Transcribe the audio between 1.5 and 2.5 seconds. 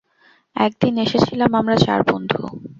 আমরা চার বন্ধু।